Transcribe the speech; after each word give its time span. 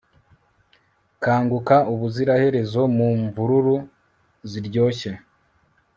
kanguka 1.23 1.75
ubuziraherezo 1.93 2.81
mu 2.95 3.07
mvururu 3.21 3.75
ziryoshye 4.49 5.11